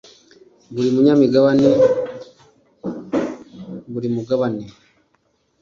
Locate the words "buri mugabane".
3.91-4.65